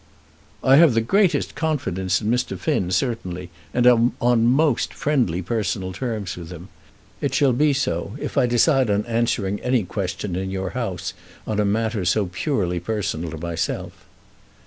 [0.63, 2.57] "I have the greatest confidence in Mr.
[2.57, 6.69] Finn, certainly, and am on most friendly personal terms with him.
[7.21, 11.13] It shall be so, if I decide on answering any question in your House
[11.45, 13.93] on a matter so purely personal to myself."